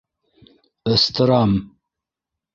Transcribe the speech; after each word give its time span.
Ыстырам! 0.93 1.51